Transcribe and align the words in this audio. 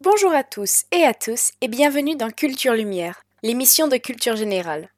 Bonjour 0.00 0.32
à 0.32 0.44
tous 0.44 0.84
et 0.92 1.02
à 1.02 1.12
tous 1.12 1.50
et 1.60 1.66
bienvenue 1.66 2.14
dans 2.14 2.30
Culture 2.30 2.74
Lumière, 2.74 3.24
l'émission 3.42 3.88
de 3.88 3.96
culture 3.96 4.36
générale. 4.36 4.90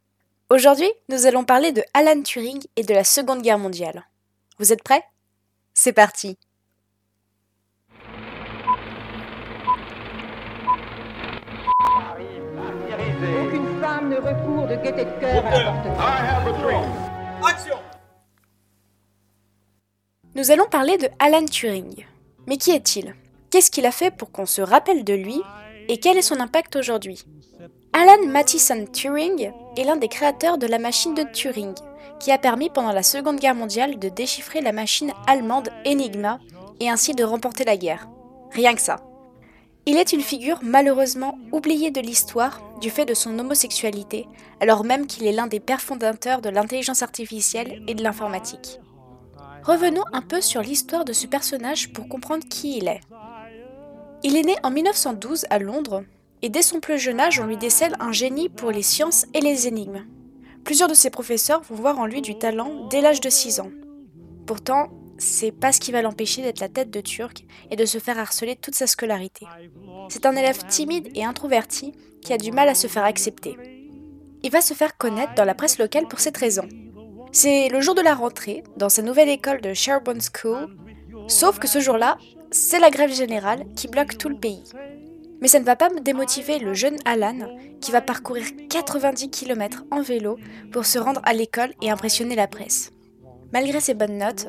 Aujourd'hui, 0.50 0.92
nous 1.08 1.24
allons 1.24 1.42
parler 1.42 1.72
de 1.72 1.82
Alan 1.94 2.20
Turing 2.20 2.62
et 2.76 2.82
de 2.82 2.92
la 2.92 3.02
Seconde 3.02 3.40
Guerre 3.40 3.56
mondiale. 3.56 4.04
Vous 4.58 4.74
êtes 4.74 4.82
prêts? 4.82 5.02
C'est 5.72 5.94
parti 5.94 6.36
Aucune 13.42 13.80
femme 13.80 14.10
ne 14.10 14.16
recourt 14.16 14.66
de 14.66 14.76
gaieté 14.76 15.06
de 15.06 15.18
cœur 15.18 15.46
à 15.46 16.22
l'avortement. 16.22 16.84
Action 17.42 17.76
Nous 20.34 20.50
allons 20.50 20.68
parler 20.68 20.98
de 20.98 21.08
Alan 21.18 21.46
Turing. 21.46 22.04
Mais 22.46 22.58
qui 22.58 22.72
est-il? 22.72 23.14
Qu'est-ce 23.50 23.72
qu'il 23.72 23.86
a 23.86 23.90
fait 23.90 24.12
pour 24.12 24.30
qu'on 24.30 24.46
se 24.46 24.62
rappelle 24.62 25.02
de 25.02 25.12
lui 25.12 25.42
Et 25.88 25.98
quel 25.98 26.16
est 26.16 26.22
son 26.22 26.38
impact 26.38 26.76
aujourd'hui 26.76 27.24
Alan 27.92 28.24
Mathison 28.28 28.86
Turing 28.92 29.50
est 29.76 29.84
l'un 29.84 29.96
des 29.96 30.06
créateurs 30.06 30.56
de 30.56 30.68
la 30.68 30.78
machine 30.78 31.14
de 31.14 31.24
Turing, 31.24 31.74
qui 32.20 32.30
a 32.30 32.38
permis 32.38 32.70
pendant 32.70 32.92
la 32.92 33.02
Seconde 33.02 33.40
Guerre 33.40 33.56
mondiale 33.56 33.98
de 33.98 34.08
déchiffrer 34.08 34.60
la 34.60 34.70
machine 34.70 35.12
allemande 35.26 35.68
Enigma 35.84 36.38
et 36.78 36.88
ainsi 36.88 37.12
de 37.12 37.24
remporter 37.24 37.64
la 37.64 37.76
guerre. 37.76 38.08
Rien 38.52 38.72
que 38.74 38.80
ça. 38.80 39.00
Il 39.84 39.96
est 39.96 40.12
une 40.12 40.20
figure 40.20 40.60
malheureusement 40.62 41.36
oubliée 41.50 41.90
de 41.90 42.00
l'histoire 42.00 42.60
du 42.80 42.90
fait 42.90 43.04
de 43.04 43.14
son 43.14 43.36
homosexualité, 43.36 44.26
alors 44.60 44.84
même 44.84 45.08
qu'il 45.08 45.26
est 45.26 45.32
l'un 45.32 45.48
des 45.48 45.58
pères 45.58 45.80
fondateurs 45.80 46.40
de 46.40 46.50
l'intelligence 46.50 47.02
artificielle 47.02 47.82
et 47.88 47.94
de 47.94 48.04
l'informatique. 48.04 48.78
Revenons 49.64 50.04
un 50.12 50.22
peu 50.22 50.40
sur 50.40 50.62
l'histoire 50.62 51.04
de 51.04 51.12
ce 51.12 51.26
personnage 51.26 51.92
pour 51.92 52.08
comprendre 52.08 52.44
qui 52.48 52.78
il 52.78 52.86
est. 52.86 53.00
Il 54.22 54.36
est 54.36 54.42
né 54.42 54.54
en 54.62 54.70
1912 54.70 55.46
à 55.48 55.58
Londres, 55.58 56.04
et 56.42 56.50
dès 56.50 56.60
son 56.60 56.80
plus 56.80 56.98
jeune 56.98 57.20
âge, 57.20 57.40
on 57.40 57.46
lui 57.46 57.56
décèle 57.56 57.96
un 58.00 58.12
génie 58.12 58.50
pour 58.50 58.70
les 58.70 58.82
sciences 58.82 59.24
et 59.32 59.40
les 59.40 59.66
énigmes. 59.66 60.04
Plusieurs 60.62 60.88
de 60.88 60.94
ses 60.94 61.08
professeurs 61.08 61.62
vont 61.62 61.76
voir 61.76 61.98
en 61.98 62.06
lui 62.06 62.20
du 62.20 62.36
talent 62.36 62.86
dès 62.90 63.00
l'âge 63.00 63.20
de 63.20 63.30
6 63.30 63.60
ans. 63.60 63.70
Pourtant, 64.46 64.90
c'est 65.16 65.52
pas 65.52 65.72
ce 65.72 65.80
qui 65.80 65.90
va 65.90 66.02
l'empêcher 66.02 66.42
d'être 66.42 66.60
la 66.60 66.68
tête 66.68 66.90
de 66.90 67.00
Turc 67.00 67.44
et 67.70 67.76
de 67.76 67.84
se 67.86 67.98
faire 67.98 68.18
harceler 68.18 68.56
toute 68.56 68.74
sa 68.74 68.86
scolarité. 68.86 69.46
C'est 70.10 70.26
un 70.26 70.36
élève 70.36 70.66
timide 70.66 71.08
et 71.14 71.24
introverti 71.24 71.92
qui 72.22 72.32
a 72.34 72.38
du 72.38 72.52
mal 72.52 72.68
à 72.68 72.74
se 72.74 72.88
faire 72.88 73.04
accepter. 73.04 73.56
Il 74.42 74.50
va 74.50 74.60
se 74.60 74.74
faire 74.74 74.96
connaître 74.98 75.34
dans 75.34 75.44
la 75.44 75.54
presse 75.54 75.78
locale 75.78 76.08
pour 76.08 76.20
cette 76.20 76.36
raison. 76.36 76.68
C'est 77.32 77.68
le 77.68 77.80
jour 77.80 77.94
de 77.94 78.00
la 78.00 78.14
rentrée, 78.14 78.64
dans 78.76 78.88
sa 78.88 79.02
nouvelle 79.02 79.28
école 79.28 79.60
de 79.60 79.72
Sherborne 79.72 80.20
School, 80.20 80.76
sauf 81.28 81.58
que 81.58 81.68
ce 81.68 81.80
jour-là, 81.80 82.18
c'est 82.50 82.80
la 82.80 82.90
grève 82.90 83.12
générale 83.12 83.64
qui 83.76 83.88
bloque 83.88 84.18
tout 84.18 84.28
le 84.28 84.36
pays. 84.36 84.64
Mais 85.40 85.48
ça 85.48 85.60
ne 85.60 85.64
va 85.64 85.76
pas 85.76 85.88
démotiver 85.88 86.58
le 86.58 86.74
jeune 86.74 86.98
Alan, 87.04 87.56
qui 87.80 87.92
va 87.92 88.00
parcourir 88.00 88.44
90 88.68 89.30
km 89.30 89.84
en 89.90 90.02
vélo 90.02 90.36
pour 90.72 90.84
se 90.84 90.98
rendre 90.98 91.20
à 91.24 91.32
l'école 91.32 91.72
et 91.80 91.90
impressionner 91.90 92.34
la 92.34 92.46
presse. 92.46 92.90
Malgré 93.52 93.80
ses 93.80 93.94
bonnes 93.94 94.18
notes, 94.18 94.48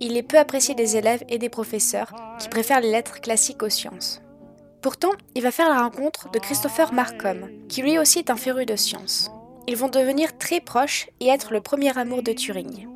il 0.00 0.16
est 0.16 0.22
peu 0.22 0.38
apprécié 0.38 0.74
des 0.74 0.96
élèves 0.96 1.24
et 1.28 1.38
des 1.38 1.50
professeurs 1.50 2.12
qui 2.38 2.48
préfèrent 2.48 2.80
les 2.80 2.90
lettres 2.90 3.20
classiques 3.20 3.62
aux 3.62 3.68
sciences. 3.68 4.22
Pourtant, 4.80 5.10
il 5.34 5.42
va 5.42 5.50
faire 5.50 5.68
la 5.68 5.82
rencontre 5.82 6.30
de 6.30 6.38
Christopher 6.38 6.94
Markham, 6.94 7.50
qui 7.68 7.82
lui 7.82 7.98
aussi 7.98 8.18
est 8.18 8.30
un 8.30 8.36
féru 8.36 8.64
de 8.64 8.76
sciences. 8.76 9.30
Ils 9.68 9.76
vont 9.76 9.88
devenir 9.88 10.38
très 10.38 10.60
proches 10.60 11.10
et 11.20 11.28
être 11.28 11.52
le 11.52 11.60
premier 11.60 11.96
amour 11.98 12.22
de 12.22 12.32
Turing. 12.32 12.89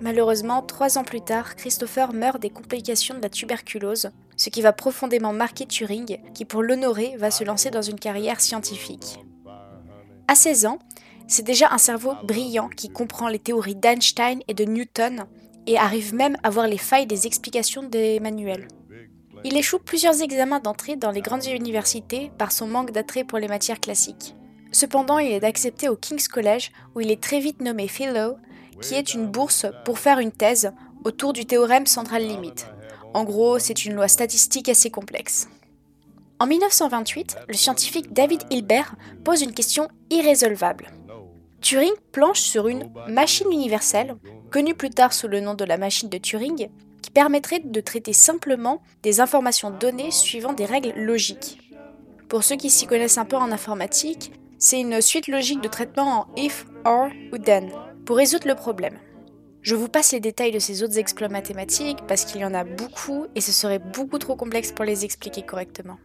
Malheureusement, 0.00 0.62
trois 0.62 0.96
ans 0.96 1.04
plus 1.04 1.20
tard, 1.20 1.56
Christopher 1.56 2.14
meurt 2.14 2.40
des 2.40 2.50
complications 2.50 3.14
de 3.14 3.22
la 3.22 3.28
tuberculose, 3.28 4.10
ce 4.36 4.48
qui 4.48 4.62
va 4.62 4.72
profondément 4.72 5.32
marquer 5.34 5.66
Turing, 5.66 6.18
qui 6.32 6.46
pour 6.46 6.62
l'honorer 6.62 7.16
va 7.18 7.30
se 7.30 7.44
lancer 7.44 7.70
dans 7.70 7.82
une 7.82 7.98
carrière 7.98 8.40
scientifique. 8.40 9.18
À 10.26 10.34
16 10.34 10.66
ans, 10.66 10.78
c'est 11.28 11.44
déjà 11.44 11.70
un 11.70 11.78
cerveau 11.78 12.14
brillant 12.24 12.68
qui 12.68 12.88
comprend 12.88 13.28
les 13.28 13.38
théories 13.38 13.76
d'Einstein 13.76 14.40
et 14.48 14.54
de 14.54 14.64
Newton 14.64 15.26
et 15.66 15.76
arrive 15.76 16.14
même 16.14 16.36
à 16.42 16.50
voir 16.50 16.66
les 16.66 16.78
failles 16.78 17.06
des 17.06 17.26
explications 17.26 17.82
des 17.82 18.20
manuels. 18.20 18.68
Il 19.44 19.56
échoue 19.56 19.78
plusieurs 19.78 20.22
examens 20.22 20.60
d'entrée 20.60 20.96
dans 20.96 21.10
les 21.10 21.20
grandes 21.20 21.46
universités 21.46 22.30
par 22.38 22.52
son 22.52 22.66
manque 22.66 22.90
d'attrait 22.90 23.24
pour 23.24 23.38
les 23.38 23.48
matières 23.48 23.80
classiques. 23.80 24.34
Cependant, 24.72 25.18
il 25.18 25.32
est 25.32 25.44
accepté 25.44 25.88
au 25.88 25.96
King's 25.96 26.28
College 26.28 26.70
où 26.94 27.00
il 27.00 27.10
est 27.10 27.22
très 27.22 27.40
vite 27.40 27.60
nommé 27.60 27.88
Fellow, 27.88 28.36
qui 28.80 28.94
est 28.94 29.14
une 29.14 29.26
bourse 29.26 29.66
pour 29.84 29.98
faire 29.98 30.18
une 30.18 30.32
thèse 30.32 30.72
autour 31.04 31.32
du 31.32 31.46
théorème 31.46 31.86
central 31.86 32.26
limite. 32.26 32.66
En 33.14 33.24
gros, 33.24 33.58
c'est 33.58 33.84
une 33.84 33.94
loi 33.94 34.08
statistique 34.08 34.68
assez 34.68 34.90
complexe. 34.90 35.48
En 36.38 36.46
1928, 36.46 37.36
le 37.48 37.54
scientifique 37.54 38.12
David 38.12 38.42
Hilbert 38.50 38.94
pose 39.24 39.42
une 39.42 39.52
question 39.52 39.88
irrésolvable. 40.10 40.90
Turing 41.60 41.92
planche 42.12 42.40
sur 42.40 42.68
une 42.68 42.90
machine 43.08 43.52
universelle, 43.52 44.16
connue 44.50 44.74
plus 44.74 44.90
tard 44.90 45.12
sous 45.12 45.28
le 45.28 45.40
nom 45.40 45.54
de 45.54 45.64
la 45.64 45.76
machine 45.76 46.08
de 46.08 46.16
Turing, 46.16 46.70
qui 47.02 47.10
permettrait 47.10 47.60
de 47.60 47.80
traiter 47.80 48.14
simplement 48.14 48.80
des 49.02 49.20
informations 49.20 49.70
données 49.70 50.10
suivant 50.10 50.54
des 50.54 50.64
règles 50.64 50.94
logiques. 50.96 51.58
Pour 52.28 52.44
ceux 52.44 52.56
qui 52.56 52.70
s'y 52.70 52.86
connaissent 52.86 53.18
un 53.18 53.24
peu 53.24 53.36
en 53.36 53.52
informatique, 53.52 54.32
c'est 54.58 54.80
une 54.80 55.00
suite 55.00 55.28
logique 55.28 55.60
de 55.60 55.68
traitement 55.68 56.20
en 56.20 56.26
if, 56.36 56.64
or 56.84 57.08
ou 57.32 57.38
then 57.38 57.70
pour 58.10 58.16
résoudre 58.16 58.48
le 58.48 58.56
problème. 58.56 58.98
Je 59.62 59.76
vous 59.76 59.86
passe 59.86 60.10
les 60.10 60.18
détails 60.18 60.50
de 60.50 60.58
ces 60.58 60.82
autres 60.82 60.98
exploits 60.98 61.28
mathématiques 61.28 62.00
parce 62.08 62.24
qu'il 62.24 62.40
y 62.40 62.44
en 62.44 62.54
a 62.54 62.64
beaucoup 62.64 63.26
et 63.36 63.40
ce 63.40 63.52
serait 63.52 63.78
beaucoup 63.78 64.18
trop 64.18 64.34
complexe 64.34 64.72
pour 64.72 64.84
les 64.84 65.04
expliquer 65.04 65.42
correctement. 65.42 65.96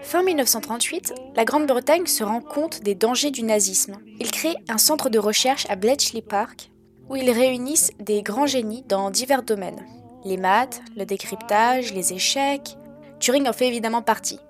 Fin 0.00 0.22
1938, 0.22 1.12
la 1.36 1.44
Grande-Bretagne 1.44 2.06
se 2.06 2.24
rend 2.24 2.40
compte 2.40 2.80
des 2.80 2.94
dangers 2.94 3.30
du 3.30 3.42
nazisme. 3.42 3.98
Ils 4.18 4.30
créent 4.30 4.56
un 4.70 4.78
centre 4.78 5.10
de 5.10 5.18
recherche 5.18 5.66
à 5.68 5.76
Bletchley 5.76 6.22
Park 6.22 6.70
où 7.10 7.16
ils 7.16 7.30
réunissent 7.30 7.90
des 8.00 8.22
grands 8.22 8.46
génies 8.46 8.82
dans 8.88 9.10
divers 9.10 9.42
domaines. 9.42 9.84
Les 10.24 10.38
maths, 10.38 10.80
le 10.96 11.04
décryptage, 11.04 11.92
les 11.92 12.14
échecs. 12.14 12.78
Turing 13.20 13.46
en 13.46 13.52
fait 13.52 13.68
évidemment 13.68 14.00
partie. 14.00 14.40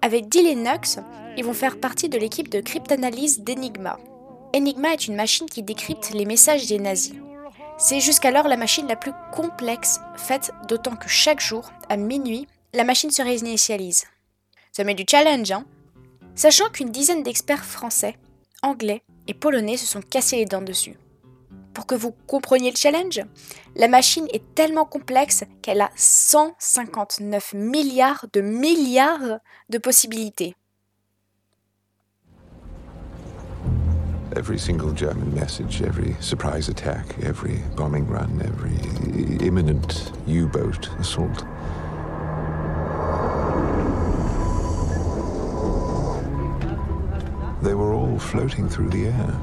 Avec 0.00 0.32
et 0.36 0.54
Knox, 0.54 1.00
ils 1.36 1.44
vont 1.44 1.54
faire 1.54 1.80
partie 1.80 2.08
de 2.08 2.18
l'équipe 2.18 2.50
de 2.50 2.60
cryptanalyse 2.60 3.40
d'Enigma. 3.40 3.98
Enigma 4.54 4.92
est 4.92 5.08
une 5.08 5.16
machine 5.16 5.48
qui 5.50 5.64
décrypte 5.64 6.10
les 6.10 6.26
messages 6.26 6.66
des 6.66 6.78
nazis. 6.78 7.16
C'est 7.76 7.98
jusqu'alors 7.98 8.46
la 8.46 8.56
machine 8.56 8.86
la 8.86 8.94
plus 8.94 9.10
complexe 9.32 9.98
faite, 10.16 10.52
d'autant 10.68 10.94
que 10.94 11.08
chaque 11.08 11.40
jour, 11.40 11.72
à 11.88 11.96
minuit, 11.96 12.46
la 12.72 12.84
machine 12.84 13.10
se 13.10 13.20
réinitialise. 13.20 14.04
Ça 14.70 14.84
met 14.84 14.94
du 14.94 15.04
challenge, 15.10 15.50
hein 15.50 15.64
Sachant 16.36 16.68
qu'une 16.68 16.92
dizaine 16.92 17.24
d'experts 17.24 17.64
français, 17.64 18.16
anglais 18.62 19.02
et 19.26 19.34
polonais 19.34 19.76
se 19.76 19.86
sont 19.86 20.02
cassés 20.02 20.36
les 20.36 20.46
dents 20.46 20.62
dessus. 20.62 20.96
Pour 21.72 21.86
que 21.86 21.96
vous 21.96 22.14
compreniez 22.28 22.70
le 22.70 22.76
challenge, 22.76 23.22
la 23.74 23.88
machine 23.88 24.28
est 24.32 24.54
tellement 24.54 24.84
complexe 24.84 25.42
qu'elle 25.62 25.80
a 25.80 25.90
159 25.96 27.54
milliards 27.54 28.26
de 28.32 28.40
milliards 28.40 29.40
de 29.68 29.78
possibilités. 29.78 30.54
Every 34.36 34.58
single 34.58 34.90
German 34.92 35.32
message, 35.32 35.80
every 35.80 36.16
surprise 36.20 36.68
attack, 36.68 37.06
every 37.22 37.62
bombing 37.76 38.08
run, 38.08 38.42
every 38.44 38.74
imminent 39.46 40.10
U 40.26 40.48
boat 40.48 40.88
assault. 40.98 41.44
They 47.62 47.74
were 47.74 47.94
all 47.94 48.18
floating 48.18 48.68
through 48.68 48.90
the 48.90 49.06
air. 49.06 49.40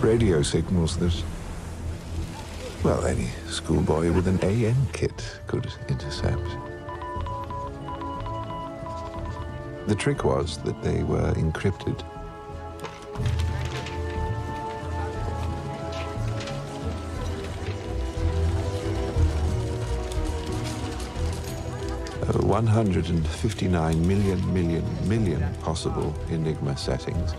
Radio 0.00 0.42
signals 0.42 0.96
that 0.98 1.12
well, 2.86 3.04
any 3.04 3.28
schoolboy 3.48 4.12
with 4.12 4.28
an 4.28 4.38
AN 4.44 4.76
kit 4.92 5.40
could 5.48 5.66
intercept. 5.88 6.46
The 9.88 9.94
trick 9.96 10.22
was 10.22 10.58
that 10.58 10.80
they 10.84 11.02
were 11.02 11.32
encrypted. 11.32 12.00
Uh, 22.22 22.46
159 22.46 24.06
million, 24.06 24.54
million, 24.54 25.08
million 25.08 25.54
possible 25.56 26.14
Enigma 26.30 26.76
settings. 26.76 27.34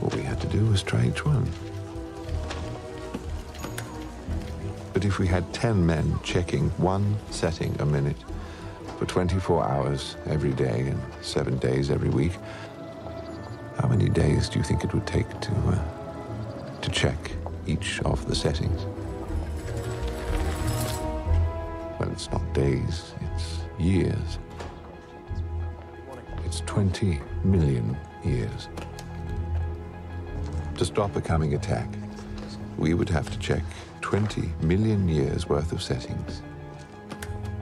All 0.00 0.12
we 0.14 0.22
had 0.22 0.40
to 0.40 0.46
do 0.46 0.66
was 0.66 0.84
try 0.84 1.06
each 1.06 1.24
one. 1.24 1.50
But 4.98 5.04
if 5.04 5.20
we 5.20 5.28
had 5.28 5.54
10 5.54 5.86
men 5.86 6.18
checking 6.24 6.70
one 6.70 7.16
setting 7.30 7.72
a 7.80 7.86
minute 7.86 8.16
for 8.98 9.06
24 9.06 9.64
hours 9.64 10.16
every 10.26 10.50
day 10.50 10.88
and 10.88 11.00
seven 11.22 11.56
days 11.58 11.88
every 11.88 12.08
week, 12.08 12.32
how 13.80 13.86
many 13.86 14.08
days 14.08 14.48
do 14.48 14.58
you 14.58 14.64
think 14.64 14.82
it 14.82 14.92
would 14.92 15.06
take 15.06 15.28
to 15.40 15.52
uh, 15.52 16.80
to 16.80 16.90
check 16.90 17.30
each 17.68 18.00
of 18.00 18.26
the 18.26 18.34
settings. 18.34 18.86
Well, 22.00 22.10
it's 22.10 22.28
not 22.32 22.52
days, 22.52 23.14
it's 23.20 23.58
years. 23.78 24.40
It's 26.44 26.62
20 26.66 27.20
million 27.44 27.96
years. 28.24 28.68
To 30.76 30.84
stop 30.84 31.14
a 31.14 31.20
coming 31.20 31.54
attack, 31.54 31.88
we 32.76 32.94
would 32.94 33.10
have 33.10 33.30
to 33.30 33.38
check 33.38 33.62
20 34.10 34.40
million 34.62 35.06
years 35.06 35.46
worth 35.50 35.70
of 35.70 35.82
settings 35.82 36.42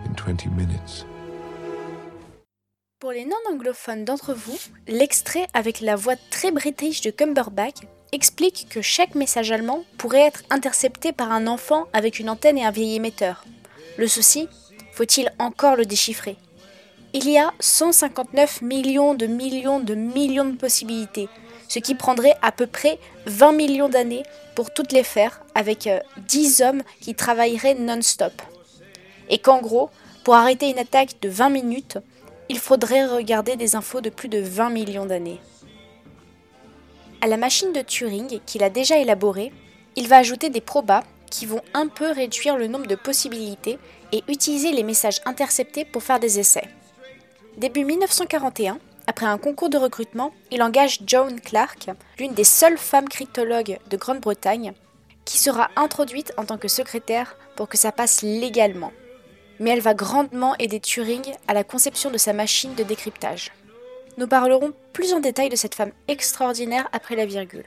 in 0.04 0.14
20 0.14 0.46
minutes. 0.54 1.04
Pour 3.00 3.10
les 3.10 3.24
non-anglophones 3.24 4.04
d'entre 4.04 4.32
vous, 4.32 4.56
l'extrait 4.86 5.48
avec 5.54 5.80
la 5.80 5.96
voix 5.96 6.14
très 6.30 6.52
british 6.52 7.00
de 7.00 7.10
Cumberbatch 7.10 7.78
explique 8.12 8.68
que 8.70 8.80
chaque 8.80 9.16
message 9.16 9.50
allemand 9.50 9.82
pourrait 9.98 10.20
être 10.20 10.44
intercepté 10.50 11.12
par 11.12 11.32
un 11.32 11.48
enfant 11.48 11.86
avec 11.92 12.20
une 12.20 12.30
antenne 12.30 12.58
et 12.58 12.64
un 12.64 12.70
vieil 12.70 12.94
émetteur. 12.94 13.44
Le 13.98 14.06
souci, 14.06 14.48
faut-il 14.92 15.32
encore 15.40 15.74
le 15.74 15.84
déchiffrer? 15.84 16.36
Il 17.12 17.28
y 17.28 17.38
a 17.38 17.52
159 17.58 18.62
millions 18.62 19.14
de 19.14 19.26
millions 19.26 19.80
de 19.80 19.96
millions 19.96 20.44
de 20.44 20.56
possibilités, 20.56 21.28
ce 21.66 21.80
qui 21.80 21.96
prendrait 21.96 22.36
à 22.40 22.52
peu 22.52 22.68
près 22.68 23.00
20 23.26 23.50
millions 23.52 23.88
d'années 23.88 24.22
pour 24.56 24.72
toutes 24.72 24.90
les 24.90 25.04
faire, 25.04 25.42
avec 25.54 25.88
10 26.26 26.62
hommes 26.62 26.82
qui 27.00 27.14
travailleraient 27.14 27.74
non-stop. 27.74 28.32
Et 29.28 29.38
qu'en 29.38 29.60
gros, 29.60 29.90
pour 30.24 30.34
arrêter 30.34 30.70
une 30.70 30.78
attaque 30.78 31.20
de 31.20 31.28
20 31.28 31.50
minutes, 31.50 31.98
il 32.48 32.58
faudrait 32.58 33.06
regarder 33.06 33.54
des 33.54 33.76
infos 33.76 34.00
de 34.00 34.10
plus 34.10 34.28
de 34.28 34.40
20 34.40 34.70
millions 34.70 35.06
d'années. 35.06 35.40
À 37.20 37.28
la 37.28 37.36
machine 37.36 37.72
de 37.72 37.82
Turing 37.82 38.40
qu'il 38.46 38.62
a 38.62 38.70
déjà 38.70 38.98
élaborée, 38.98 39.52
il 39.94 40.08
va 40.08 40.16
ajouter 40.16 40.48
des 40.48 40.60
probas 40.60 41.02
qui 41.30 41.44
vont 41.44 41.62
un 41.74 41.88
peu 41.88 42.10
réduire 42.10 42.56
le 42.56 42.66
nombre 42.66 42.86
de 42.86 42.94
possibilités 42.94 43.78
et 44.12 44.22
utiliser 44.28 44.72
les 44.72 44.84
messages 44.84 45.20
interceptés 45.26 45.84
pour 45.84 46.02
faire 46.02 46.20
des 46.20 46.38
essais. 46.38 46.68
Début 47.56 47.84
1941, 47.84 48.78
après 49.06 49.26
un 49.26 49.38
concours 49.38 49.70
de 49.70 49.78
recrutement, 49.78 50.32
il 50.50 50.62
engage 50.62 51.00
Joan 51.06 51.40
Clark, 51.40 51.88
l'une 52.18 52.34
des 52.34 52.44
seules 52.44 52.78
femmes 52.78 53.08
cryptologues 53.08 53.78
de 53.88 53.96
Grande-Bretagne, 53.96 54.72
qui 55.24 55.38
sera 55.38 55.70
introduite 55.76 56.32
en 56.36 56.44
tant 56.44 56.58
que 56.58 56.68
secrétaire 56.68 57.36
pour 57.56 57.68
que 57.68 57.78
ça 57.78 57.92
passe 57.92 58.22
légalement 58.22 58.92
mais 59.58 59.70
elle 59.70 59.80
va 59.80 59.94
grandement 59.94 60.54
aider 60.58 60.80
Turing 60.80 61.34
à 61.48 61.54
la 61.54 61.64
conception 61.64 62.10
de 62.10 62.18
sa 62.18 62.32
machine 62.32 62.74
de 62.74 62.82
décryptage. 62.82 63.52
Nous 64.18 64.26
parlerons 64.26 64.72
plus 64.92 65.12
en 65.12 65.20
détail 65.20 65.48
de 65.48 65.56
cette 65.56 65.74
femme 65.74 65.92
extraordinaire 66.08 66.88
après 66.92 67.16
la 67.16 67.26
virgule. 67.26 67.66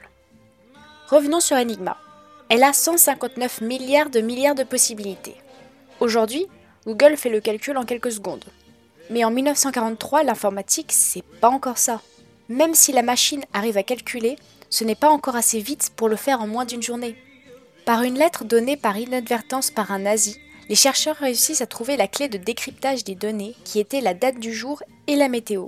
Revenons 1.08 1.40
sur 1.40 1.56
Enigma. 1.56 1.96
Elle 2.48 2.64
a 2.64 2.72
159 2.72 3.60
milliards 3.60 4.10
de 4.10 4.20
milliards 4.20 4.54
de 4.54 4.64
possibilités. 4.64 5.36
Aujourd'hui, 6.00 6.46
Google 6.86 7.16
fait 7.16 7.28
le 7.28 7.40
calcul 7.40 7.76
en 7.76 7.84
quelques 7.84 8.12
secondes. 8.12 8.44
Mais 9.10 9.24
en 9.24 9.30
1943, 9.30 10.22
l'informatique, 10.22 10.92
c'est 10.92 11.24
pas 11.40 11.48
encore 11.48 11.78
ça. 11.78 12.00
Même 12.48 12.74
si 12.74 12.92
la 12.92 13.02
machine 13.02 13.44
arrive 13.52 13.76
à 13.76 13.82
calculer, 13.82 14.36
ce 14.70 14.84
n'est 14.84 14.94
pas 14.94 15.10
encore 15.10 15.36
assez 15.36 15.58
vite 15.58 15.90
pour 15.96 16.08
le 16.08 16.16
faire 16.16 16.40
en 16.40 16.46
moins 16.46 16.64
d'une 16.64 16.82
journée. 16.82 17.16
Par 17.84 18.02
une 18.02 18.16
lettre 18.16 18.44
donnée 18.44 18.76
par 18.76 18.96
inadvertance 18.96 19.72
par 19.72 19.90
un 19.90 19.98
nazi, 19.98 20.38
les 20.68 20.76
chercheurs 20.76 21.16
réussissent 21.16 21.60
à 21.60 21.66
trouver 21.66 21.96
la 21.96 22.06
clé 22.06 22.28
de 22.28 22.38
décryptage 22.38 23.02
des 23.02 23.16
données 23.16 23.56
qui 23.64 23.80
était 23.80 24.00
la 24.00 24.14
date 24.14 24.38
du 24.38 24.54
jour 24.54 24.80
et 25.08 25.16
la 25.16 25.28
météo. 25.28 25.66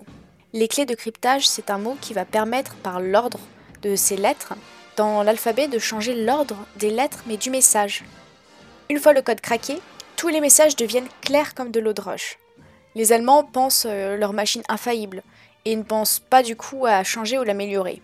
Les 0.53 0.69
clés 0.69 0.87
de 0.87 0.95
cryptage, 0.95 1.49
c'est 1.49 1.71
un 1.71 1.79
mot 1.79 1.97
qui 2.01 2.15
va 2.15 2.25
permettre 2.25 2.77
par 2.77 3.01
l'ordre 3.01 3.41
de 3.83 3.97
ces 3.97 4.17
lettres 4.17 4.55
dans 4.97 5.25
l'alphabet 5.25 5.67
de 5.67 5.81
changer 5.81 6.15
l'ordre 6.15 6.57
des 6.77 6.91
lettres 6.91 7.25
mais 7.27 7.37
du 7.37 7.51
message. 7.51 8.05
Une 8.89 9.01
fois 9.01 9.13
le 9.13 9.23
code 9.23 9.41
craqué, 9.41 9.81
tous 10.15 10.29
les 10.29 10.41
messages 10.41 10.77
deviennent 10.77 11.09
clairs 11.23 11.55
comme 11.55 11.73
de 11.73 11.81
l'eau 11.81 11.93
de 11.93 12.01
roche. 12.01 12.39
Les 12.95 13.13
Allemands 13.13 13.45
pensent 13.45 13.87
euh, 13.89 14.17
leur 14.17 14.33
machine 14.33 14.63
infaillible 14.69 15.23
et 15.65 15.77
ne 15.77 15.83
pensent 15.83 16.19
pas 16.21 16.43
du 16.43 16.57
coup 16.57 16.87
à 16.87 17.03
changer 17.05 17.39
ou 17.39 17.43
l'améliorer. 17.43 18.03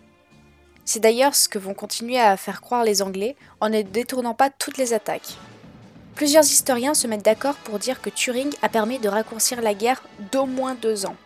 C'est 0.84 1.00
d'ailleurs 1.00 1.34
ce 1.34 1.48
que 1.48 1.58
vont 1.58 1.74
continuer 1.74 2.18
à 2.18 2.36
faire 2.38 2.62
croire 2.62 2.84
les 2.84 3.02
Anglais 3.02 3.36
en 3.60 3.68
ne 3.68 3.82
détournant 3.82 4.34
pas 4.34 4.48
toutes 4.48 4.78
les 4.78 4.94
attaques. 4.94 5.36
Plusieurs 6.14 6.44
historiens 6.44 6.94
se 6.94 7.06
mettent 7.06 7.24
d'accord 7.24 7.56
pour 7.56 7.78
dire 7.78 8.00
que 8.00 8.10
Turing 8.10 8.50
a 8.62 8.68
permis 8.68 8.98
de 8.98 9.08
raccourcir 9.08 9.60
la 9.60 9.74
guerre 9.74 10.02
d'au 10.32 10.46
moins 10.46 10.74
deux 10.74 11.04
ans. 11.04 11.16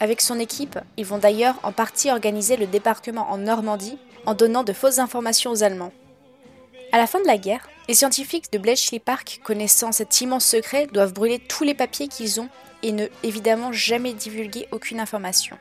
Avec 0.00 0.22
son 0.22 0.40
équipe, 0.40 0.78
ils 0.96 1.04
vont 1.04 1.18
d'ailleurs 1.18 1.56
en 1.62 1.72
partie 1.72 2.10
organiser 2.10 2.56
le 2.56 2.66
débarquement 2.66 3.30
en 3.30 3.36
Normandie 3.36 3.98
en 4.24 4.34
donnant 4.34 4.64
de 4.64 4.72
fausses 4.72 4.98
informations 4.98 5.50
aux 5.50 5.62
Allemands. 5.62 5.92
À 6.92 6.96
la 6.96 7.06
fin 7.06 7.20
de 7.20 7.26
la 7.26 7.36
guerre, 7.36 7.68
les 7.90 7.94
scientifiques 7.94 8.52
de 8.52 8.58
Bletchley 8.58 9.00
Park, 9.00 9.40
connaissant 9.42 9.90
cet 9.90 10.20
immense 10.20 10.46
secret, 10.46 10.86
doivent 10.92 11.12
brûler 11.12 11.40
tous 11.40 11.64
les 11.64 11.74
papiers 11.74 12.06
qu'ils 12.06 12.40
ont 12.40 12.48
et 12.84 12.92
ne 12.92 13.08
évidemment 13.24 13.72
jamais 13.72 14.12
divulguer 14.12 14.68
aucune 14.70 15.00
information. 15.00 15.58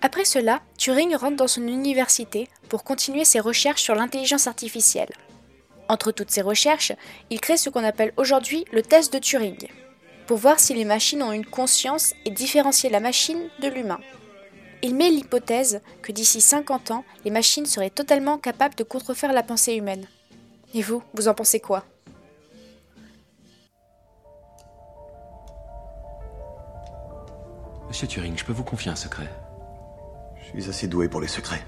Après 0.00 0.24
cela, 0.24 0.60
Turing 0.78 1.16
rentre 1.16 1.34
dans 1.34 1.48
son 1.48 1.66
université 1.66 2.48
pour 2.68 2.84
continuer 2.84 3.24
ses 3.24 3.40
recherches 3.40 3.82
sur 3.82 3.96
l'intelligence 3.96 4.46
artificielle. 4.46 5.10
Entre 5.88 6.12
toutes 6.12 6.30
ces 6.30 6.40
recherches, 6.40 6.92
il 7.30 7.40
crée 7.40 7.56
ce 7.56 7.68
qu'on 7.68 7.82
appelle 7.82 8.12
aujourd'hui 8.16 8.64
le 8.70 8.82
test 8.82 9.12
de 9.12 9.18
Turing, 9.18 9.66
pour 10.28 10.36
voir 10.36 10.60
si 10.60 10.72
les 10.72 10.84
machines 10.84 11.24
ont 11.24 11.32
une 11.32 11.46
conscience 11.46 12.14
et 12.24 12.30
différencier 12.30 12.90
la 12.90 13.00
machine 13.00 13.48
de 13.60 13.66
l'humain. 13.66 13.98
Il 14.82 14.94
met 14.94 15.10
l'hypothèse 15.10 15.80
que 16.00 16.12
d'ici 16.12 16.40
50 16.40 16.92
ans, 16.92 17.04
les 17.24 17.32
machines 17.32 17.66
seraient 17.66 17.90
totalement 17.90 18.38
capables 18.38 18.76
de 18.76 18.84
contrefaire 18.84 19.32
la 19.32 19.42
pensée 19.42 19.74
humaine. 19.74 20.06
Et 20.76 20.82
vous, 20.82 21.02
vous 21.14 21.26
en 21.26 21.32
pensez 21.32 21.58
quoi? 21.58 21.86
Monsieur 27.88 28.06
Turing, 28.06 28.36
je 28.36 28.44
peux 28.44 28.52
vous 28.52 28.62
confier 28.62 28.90
un 28.90 28.96
secret. 28.96 29.26
Je 30.38 30.44
suis 30.48 30.68
assez 30.68 30.86
doué 30.86 31.08
pour 31.08 31.22
les 31.22 31.28
secrets. 31.28 31.64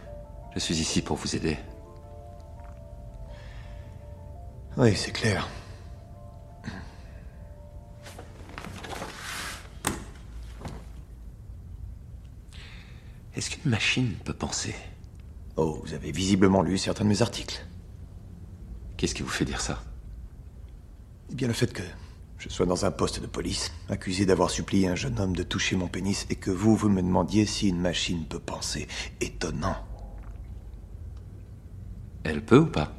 Je 0.54 0.58
suis 0.58 0.78
ici 0.78 1.00
pour 1.00 1.16
vous 1.16 1.34
aider. 1.34 1.56
Oui, 4.76 4.94
c'est 4.94 5.12
clair. 5.12 5.48
Est-ce 13.34 13.48
qu'une 13.48 13.70
machine 13.70 14.16
peut 14.26 14.34
penser? 14.34 14.74
Oh, 15.56 15.80
vous 15.82 15.94
avez 15.94 16.12
visiblement 16.12 16.60
lu 16.60 16.76
certains 16.76 17.04
de 17.04 17.08
mes 17.08 17.22
articles. 17.22 17.64
Qu'est-ce 18.98 19.14
qui 19.14 19.22
vous 19.22 19.28
fait 19.28 19.44
dire 19.44 19.60
ça? 19.60 19.80
Eh 21.30 21.34
bien, 21.36 21.46
le 21.46 21.54
fait 21.54 21.72
que 21.72 21.84
je 22.38 22.48
sois 22.48 22.66
dans 22.66 22.84
un 22.84 22.90
poste 22.90 23.20
de 23.20 23.28
police, 23.28 23.72
accusé 23.88 24.26
d'avoir 24.26 24.50
supplié 24.50 24.88
un 24.88 24.96
jeune 24.96 25.20
homme 25.20 25.36
de 25.36 25.44
toucher 25.44 25.76
mon 25.76 25.86
pénis, 25.86 26.26
et 26.30 26.34
que 26.34 26.50
vous, 26.50 26.74
vous 26.74 26.88
me 26.88 27.00
demandiez 27.00 27.46
si 27.46 27.68
une 27.68 27.80
machine 27.80 28.26
peut 28.26 28.40
penser. 28.40 28.88
Étonnant. 29.20 29.76
Elle 32.24 32.44
peut 32.44 32.58
ou 32.58 32.66
pas? 32.66 32.92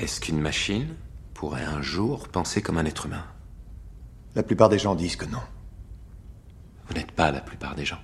Est-ce 0.00 0.20
qu'une 0.20 0.40
machine 0.40 0.96
pourrait 1.32 1.64
un 1.64 1.80
jour 1.80 2.26
penser 2.26 2.62
comme 2.62 2.78
un 2.78 2.84
être 2.86 3.06
humain? 3.06 3.24
La 4.34 4.42
plupart 4.42 4.68
des 4.68 4.80
gens 4.80 4.96
disent 4.96 5.16
que 5.16 5.26
non. 5.26 5.42
Vous 6.88 6.94
n'êtes 6.94 7.12
pas 7.12 7.30
la 7.30 7.40
plupart 7.40 7.76
des 7.76 7.84
gens. 7.84 8.00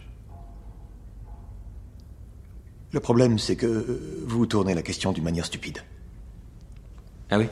Le 2.92 3.00
problème, 3.00 3.38
c'est 3.38 3.56
que 3.56 3.66
euh, 3.66 4.24
vous 4.26 4.46
tournez 4.46 4.74
la 4.74 4.82
question 4.82 5.12
d'une 5.12 5.24
manière 5.24 5.46
stupide. 5.46 5.80
Ah 7.30 7.38
oui? 7.38 7.48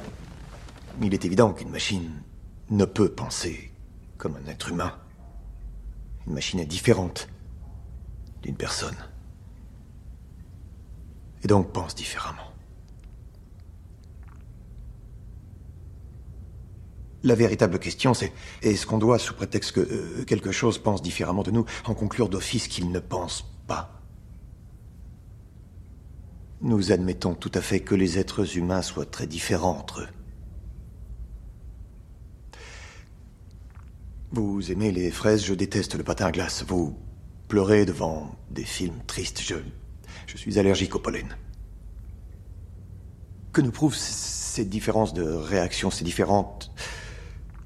Il 1.02 1.12
est 1.12 1.24
évident 1.24 1.52
qu'une 1.52 1.70
machine 1.70 2.22
ne 2.70 2.84
peut 2.84 3.08
penser 3.08 3.72
comme 4.16 4.36
un 4.36 4.48
être 4.48 4.70
humain. 4.70 4.96
Une 6.26 6.34
machine 6.34 6.60
est 6.60 6.66
différente 6.66 7.28
d'une 8.42 8.56
personne. 8.56 8.96
Et 11.42 11.48
donc 11.48 11.72
pense 11.72 11.94
différemment. 11.94 12.52
La 17.24 17.34
véritable 17.34 17.78
question, 17.78 18.14
c'est 18.14 18.32
est-ce 18.62 18.86
qu'on 18.86 18.98
doit, 18.98 19.18
sous 19.18 19.34
prétexte 19.34 19.72
que 19.72 19.80
euh, 19.80 20.24
quelque 20.26 20.52
chose 20.52 20.78
pense 20.78 21.02
différemment 21.02 21.42
de 21.42 21.50
nous, 21.50 21.64
en 21.86 21.94
conclure 21.94 22.28
d'office 22.28 22.68
qu'il 22.68 22.92
ne 22.92 23.00
pense 23.00 23.44
pas 23.66 23.93
Nous 26.64 26.92
admettons 26.92 27.34
tout 27.34 27.52
à 27.52 27.60
fait 27.60 27.80
que 27.80 27.94
les 27.94 28.18
êtres 28.18 28.56
humains 28.56 28.80
soient 28.80 29.04
très 29.04 29.26
différents 29.26 29.76
entre 29.76 30.00
eux. 30.00 30.08
Vous 34.32 34.72
aimez 34.72 34.90
les 34.90 35.10
fraises, 35.10 35.44
je 35.44 35.52
déteste 35.52 35.94
le 35.94 36.02
patin 36.02 36.24
à 36.24 36.32
glace. 36.32 36.64
Vous 36.66 36.96
pleurez 37.48 37.84
devant 37.84 38.34
des 38.50 38.64
films 38.64 38.98
tristes, 39.06 39.42
je... 39.42 39.56
Je 40.26 40.38
suis 40.38 40.58
allergique 40.58 40.94
au 40.94 40.98
pollen. 40.98 41.36
Que 43.52 43.60
nous 43.60 43.70
prouvent 43.70 43.94
ces 43.94 44.64
différences 44.64 45.12
de 45.12 45.22
réaction, 45.22 45.90
ces 45.90 46.02
différentes 46.02 46.72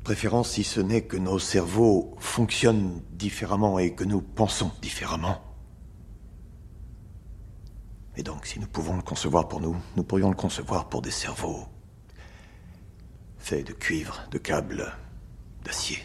préférences, 0.03 0.51
si 0.51 0.65
ce 0.65 0.81
n'est 0.81 1.03
que 1.03 1.17
nos 1.17 1.39
cerveaux 1.39 2.17
fonctionnent 2.19 3.01
différemment 3.13 3.79
et 3.79 3.95
que 3.95 4.03
nous 4.03 4.23
pensons 4.23 4.73
différemment? 4.83 5.48
Et 8.19 8.23
donc, 8.25 8.47
si 8.47 8.59
nous 8.59 8.67
pouvons 8.67 8.97
le 8.97 9.03
concevoir 9.03 9.47
pour 9.47 9.61
nous, 9.61 9.77
nous 9.97 10.03
pourrions 10.03 10.29
le 10.29 10.35
concevoir 10.35 10.89
pour 10.89 11.01
des 11.03 11.13
cerveaux 11.13 11.67
faits 13.39 13.65
de 13.65 13.73
cuivre, 13.73 14.27
de 14.33 14.39
câbles, 14.39 14.93
d'acier. 15.65 16.01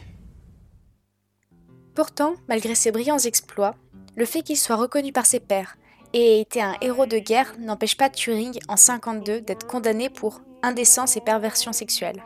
Pourtant, 1.95 2.35
malgré 2.47 2.75
ses 2.75 2.91
brillants 2.91 3.17
exploits, 3.17 3.75
le 4.15 4.25
fait 4.25 4.43
qu'il 4.43 4.57
soit 4.57 4.75
reconnu 4.75 5.11
par 5.11 5.25
ses 5.25 5.39
pairs 5.39 5.75
et 6.13 6.37
ait 6.37 6.41
été 6.41 6.61
un 6.61 6.75
héros 6.81 7.07
de 7.07 7.17
guerre 7.17 7.55
n'empêche 7.57 7.97
pas 7.97 8.11
Turing, 8.11 8.59
en 8.67 8.77
52, 8.77 9.41
d'être 9.41 9.65
condamné 9.65 10.11
pour 10.11 10.41
indécence 10.61 11.17
et 11.17 11.21
perversion 11.21 11.73
sexuelle. 11.73 12.23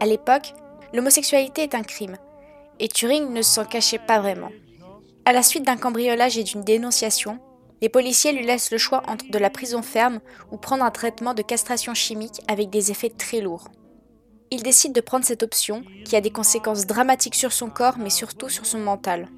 À 0.00 0.06
l'époque, 0.06 0.54
l'homosexualité 0.94 1.62
est 1.62 1.74
un 1.74 1.82
crime, 1.82 2.16
et 2.80 2.88
Turing 2.88 3.30
ne 3.30 3.42
s'en 3.42 3.66
cachait 3.66 3.98
pas 3.98 4.20
vraiment. 4.20 4.50
À 5.26 5.34
la 5.34 5.42
suite 5.42 5.66
d'un 5.66 5.76
cambriolage 5.76 6.38
et 6.38 6.44
d'une 6.44 6.64
dénonciation, 6.64 7.38
les 7.82 7.88
policiers 7.88 8.32
lui 8.32 8.46
laissent 8.46 8.70
le 8.70 8.78
choix 8.78 9.02
entre 9.08 9.28
de 9.28 9.38
la 9.38 9.50
prison 9.50 9.82
ferme 9.82 10.20
ou 10.52 10.56
prendre 10.56 10.84
un 10.84 10.92
traitement 10.92 11.34
de 11.34 11.42
castration 11.42 11.94
chimique 11.94 12.40
avec 12.46 12.70
des 12.70 12.92
effets 12.92 13.10
très 13.10 13.40
lourds. 13.40 13.68
Il 14.52 14.62
décide 14.62 14.92
de 14.92 15.00
prendre 15.00 15.24
cette 15.24 15.42
option, 15.42 15.82
qui 16.04 16.14
a 16.14 16.20
des 16.20 16.30
conséquences 16.30 16.86
dramatiques 16.86 17.34
sur 17.34 17.52
son 17.52 17.70
corps 17.70 17.98
mais 17.98 18.10
surtout 18.10 18.48
sur 18.48 18.66
son 18.66 18.78
mental. 18.78 19.28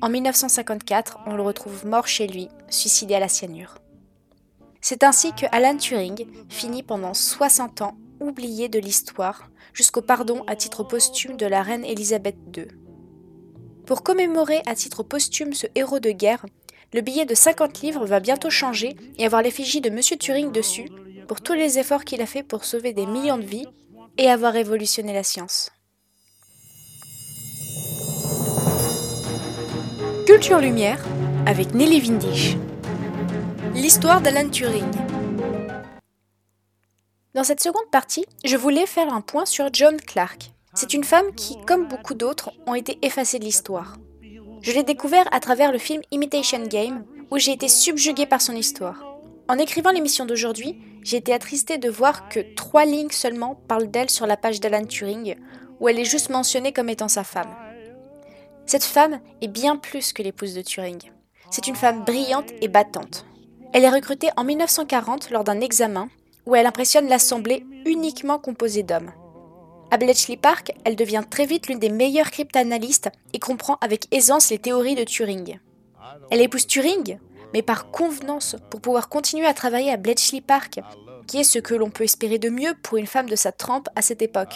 En 0.00 0.08
1954, 0.08 1.18
on 1.26 1.34
le 1.34 1.42
retrouve 1.42 1.86
mort 1.86 2.08
chez 2.08 2.26
lui, 2.26 2.48
suicidé 2.70 3.14
à 3.14 3.20
la 3.20 3.28
cyanure. 3.28 3.74
C'est 4.80 5.04
ainsi 5.04 5.32
que 5.32 5.46
Alan 5.52 5.76
Turing 5.76 6.26
finit 6.48 6.82
pendant 6.82 7.14
60 7.14 7.82
ans 7.82 7.98
oublié 8.18 8.70
de 8.70 8.78
l'histoire, 8.78 9.50
jusqu'au 9.74 10.00
pardon 10.00 10.42
à 10.46 10.56
titre 10.56 10.84
posthume 10.84 11.36
de 11.36 11.46
la 11.46 11.62
reine 11.62 11.84
Elisabeth 11.84 12.36
II. 12.56 12.68
Pour 13.86 14.02
commémorer 14.02 14.62
à 14.64 14.74
titre 14.74 15.02
posthume 15.02 15.52
ce 15.52 15.66
héros 15.74 16.00
de 16.00 16.10
guerre, 16.10 16.46
le 16.92 17.00
billet 17.00 17.24
de 17.24 17.34
50 17.34 17.80
livres 17.80 18.04
va 18.04 18.20
bientôt 18.20 18.50
changer 18.50 18.96
et 19.18 19.24
avoir 19.24 19.42
l'effigie 19.42 19.80
de 19.80 19.90
Monsieur 19.90 20.16
Turing 20.16 20.52
dessus, 20.52 20.90
pour 21.26 21.40
tous 21.40 21.54
les 21.54 21.78
efforts 21.78 22.04
qu'il 22.04 22.20
a 22.20 22.26
fait 22.26 22.42
pour 22.42 22.64
sauver 22.64 22.92
des 22.92 23.06
millions 23.06 23.38
de 23.38 23.44
vies 23.44 23.66
et 24.18 24.28
avoir 24.28 24.52
révolutionné 24.52 25.14
la 25.14 25.22
science. 25.22 25.70
Culture 30.26 30.58
Lumière 30.58 31.02
avec 31.46 31.74
Nelly 31.74 32.00
Vindisch. 32.00 32.56
L'histoire 33.74 34.20
d'Alan 34.20 34.50
Turing. 34.50 34.90
Dans 37.34 37.44
cette 37.44 37.62
seconde 37.62 37.90
partie, 37.90 38.26
je 38.44 38.56
voulais 38.56 38.86
faire 38.86 39.12
un 39.12 39.22
point 39.22 39.46
sur 39.46 39.70
John 39.72 39.96
Clark. 39.98 40.52
C'est 40.74 40.92
une 40.92 41.04
femme 41.04 41.34
qui, 41.34 41.56
comme 41.66 41.88
beaucoup 41.88 42.14
d'autres, 42.14 42.50
ont 42.66 42.74
été 42.74 42.98
effacées 43.02 43.38
de 43.38 43.44
l'histoire. 43.44 43.96
Je 44.62 44.70
l'ai 44.70 44.84
découvert 44.84 45.28
à 45.32 45.40
travers 45.40 45.72
le 45.72 45.78
film 45.78 46.02
Imitation 46.12 46.64
Game, 46.66 47.04
où 47.32 47.38
j'ai 47.38 47.50
été 47.50 47.66
subjuguée 47.66 48.26
par 48.26 48.40
son 48.40 48.54
histoire. 48.54 49.04
En 49.48 49.58
écrivant 49.58 49.90
l'émission 49.90 50.24
d'aujourd'hui, 50.24 50.80
j'ai 51.02 51.16
été 51.16 51.34
attristée 51.34 51.78
de 51.78 51.90
voir 51.90 52.28
que 52.28 52.38
trois 52.54 52.84
lignes 52.84 53.10
seulement 53.10 53.56
parlent 53.66 53.90
d'elle 53.90 54.08
sur 54.08 54.24
la 54.24 54.36
page 54.36 54.60
d'Alan 54.60 54.84
Turing, 54.84 55.34
où 55.80 55.88
elle 55.88 55.98
est 55.98 56.04
juste 56.04 56.30
mentionnée 56.30 56.72
comme 56.72 56.88
étant 56.88 57.08
sa 57.08 57.24
femme. 57.24 57.52
Cette 58.64 58.84
femme 58.84 59.20
est 59.40 59.48
bien 59.48 59.76
plus 59.76 60.12
que 60.12 60.22
l'épouse 60.22 60.54
de 60.54 60.62
Turing. 60.62 61.10
C'est 61.50 61.66
une 61.66 61.74
femme 61.74 62.04
brillante 62.04 62.52
et 62.60 62.68
battante. 62.68 63.26
Elle 63.72 63.82
est 63.82 63.90
recrutée 63.90 64.30
en 64.36 64.44
1940 64.44 65.30
lors 65.30 65.42
d'un 65.42 65.60
examen 65.60 66.08
où 66.46 66.54
elle 66.54 66.66
impressionne 66.66 67.08
l'Assemblée 67.08 67.66
uniquement 67.84 68.38
composée 68.38 68.84
d'hommes. 68.84 69.10
À 69.92 69.98
Bletchley 69.98 70.38
Park, 70.38 70.72
elle 70.86 70.96
devient 70.96 71.22
très 71.28 71.44
vite 71.44 71.68
l'une 71.68 71.78
des 71.78 71.90
meilleures 71.90 72.30
cryptanalystes 72.30 73.10
et 73.34 73.38
comprend 73.38 73.76
avec 73.82 74.06
aisance 74.10 74.48
les 74.48 74.58
théories 74.58 74.94
de 74.94 75.04
Turing. 75.04 75.58
Elle 76.30 76.40
épouse 76.40 76.66
Turing, 76.66 77.18
mais 77.52 77.60
par 77.60 77.90
convenance 77.90 78.56
pour 78.70 78.80
pouvoir 78.80 79.10
continuer 79.10 79.44
à 79.44 79.52
travailler 79.52 79.92
à 79.92 79.98
Bletchley 79.98 80.40
Park, 80.40 80.80
qui 81.26 81.40
est 81.40 81.44
ce 81.44 81.58
que 81.58 81.74
l'on 81.74 81.90
peut 81.90 82.04
espérer 82.04 82.38
de 82.38 82.48
mieux 82.48 82.72
pour 82.82 82.96
une 82.96 83.06
femme 83.06 83.28
de 83.28 83.36
sa 83.36 83.52
trempe 83.52 83.90
à 83.94 84.00
cette 84.00 84.22
époque. 84.22 84.54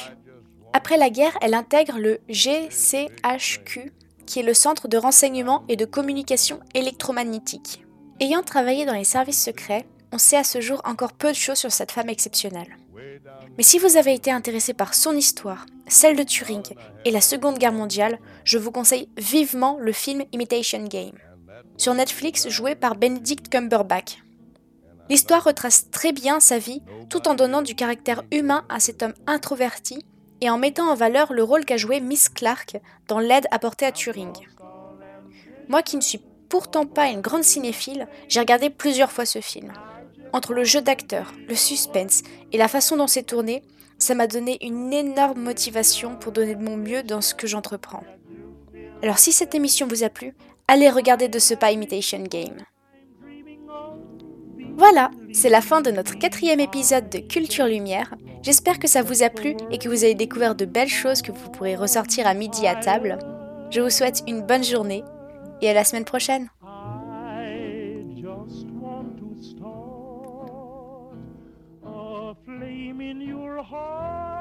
Après 0.73 0.97
la 0.97 1.11
guerre, 1.11 1.37
elle 1.43 1.53
intègre 1.53 1.99
le 1.99 2.19
GCHQ, 2.31 3.93
qui 4.25 4.41
est 4.41 4.43
le 4.43 4.55
Centre 4.55 4.89
de 4.89 4.97
renseignement 4.97 5.65
et 5.69 5.77
de 5.77 5.85
communication 5.85 6.61
électromagnétique. 6.73 7.85
Ayant 8.21 8.43
travaillé 8.43 8.87
dans 8.87 8.95
les 8.95 9.05
services 9.05 9.45
secrets, 9.45 9.85
on 10.13 10.19
sait 10.19 10.39
à 10.39 10.45
ce 10.45 10.63
jour 10.63 10.81
encore 10.87 11.13
peu 11.13 11.29
de 11.29 11.37
choses 11.37 11.59
sur 11.59 11.73
cette 11.73 11.93
femme 11.93 12.09
exceptionnelle. 12.09 12.79
Mais 13.57 13.63
si 13.63 13.79
vous 13.79 13.97
avez 13.97 14.15
été 14.15 14.31
intéressé 14.31 14.75
par 14.75 14.95
son 14.95 15.13
histoire, 15.13 15.67
celle 15.87 16.17
de 16.17 16.23
Turing 16.23 16.65
et 17.05 17.11
la 17.11 17.21
Seconde 17.21 17.59
Guerre 17.59 17.73
mondiale, 17.73 18.19
je 18.45 18.59
vous 18.59 18.71
conseille 18.71 19.09
vivement 19.17 19.79
le 19.81 19.93
film 19.93 20.25
Imitation 20.33 20.85
Game 20.85 21.17
sur 21.77 21.95
Netflix 21.95 22.49
joué 22.49 22.75
par 22.75 22.97
Benedict 22.97 23.49
Cumberbatch. 23.49 24.19
L'histoire 25.09 25.45
retrace 25.45 25.91
très 25.91 26.13
bien 26.13 26.41
sa 26.41 26.59
vie 26.59 26.83
tout 27.09 27.29
en 27.29 27.35
donnant 27.35 27.63
du 27.63 27.75
caractère 27.75 28.23
humain 28.33 28.65
à 28.69 28.81
cet 28.81 29.03
homme 29.03 29.15
introverti 29.27 30.05
et 30.41 30.51
en 30.51 30.59
mettant 30.59 30.89
en 30.89 30.95
valeur 30.95 31.33
le 31.33 31.43
rôle 31.43 31.65
qu'a 31.65 31.77
joué 31.77 32.01
Miss 32.01 32.29
Clark 32.29 32.79
dans 33.09 33.21
l'aide 33.21 33.47
apportée 33.51 33.87
à 33.87 33.93
Turing. 33.93 34.35
Moi 35.69 35.83
qui 35.83 35.97
ne 35.97 36.03
suis 36.03 36.21
pourtant 36.49 36.87
pas 36.87 37.09
une 37.09 37.21
grande 37.21 37.45
cinéphile, 37.45 38.09
j'ai 38.29 38.41
regardé 38.41 38.71
plusieurs 38.71 39.13
fois 39.13 39.27
ce 39.27 39.41
film. 39.41 39.73
Entre 40.33 40.53
le 40.53 40.65
jeu 40.65 40.81
d'acteur, 40.81 41.33
le 41.49 41.55
suspense 41.55 42.23
et 42.53 42.59
la 42.59 42.69
façon 42.69 42.97
dont 42.97 43.07
c'est 43.07 43.23
tourné, 43.23 43.63
ça 43.99 44.15
m'a 44.15 44.27
donné 44.27 44.59
une 44.65 44.93
énorme 44.93 45.41
motivation 45.41 46.17
pour 46.17 46.33
donner 46.33 46.55
de 46.55 46.63
mon 46.63 46.77
mieux 46.77 47.03
dans 47.03 47.21
ce 47.21 47.35
que 47.35 47.47
j'entreprends. 47.47 48.05
Alors 49.03 49.19
si 49.19 49.33
cette 49.33 49.55
émission 49.55 49.87
vous 49.87 50.05
a 50.05 50.09
plu, 50.09 50.35
allez 50.69 50.91
regarder 50.91 51.29
de 51.29 51.39
ce 51.39 51.55
pas 51.55 51.73
Imitation 51.73 52.23
Game. 52.23 52.59
Voilà, 54.79 55.11
c'est 55.33 55.49
la 55.49 55.63
fin 55.63 55.81
de 55.81 55.91
notre 55.91 56.19
quatrième 56.19 56.61
épisode 56.61 57.09
de 57.09 57.19
Culture 57.19 57.67
Lumière. 57.67 58.15
J'espère 58.43 58.79
que 58.79 58.87
ça 58.87 59.03
vous 59.03 59.23
a 59.23 59.31
plu 59.31 59.57
et 59.71 59.79
que 59.79 59.89
vous 59.89 60.05
avez 60.05 60.15
découvert 60.15 60.55
de 60.55 60.67
belles 60.67 60.89
choses 60.89 61.23
que 61.23 61.33
vous 61.33 61.51
pourrez 61.51 61.77
ressortir 61.77 62.27
à 62.27 62.35
midi 62.35 62.67
à 62.67 62.75
table. 62.77 63.19
Je 63.71 63.81
vous 63.81 63.91
souhaite 63.91 64.23
une 64.27 64.43
bonne 64.43 64.65
journée 64.65 65.03
et 65.63 65.71
à 65.71 65.73
la 65.75 65.85
semaine 65.85 66.05
prochaine. 66.05 66.51
In 73.07 73.21
your 73.21 73.63
heart. 73.63 74.36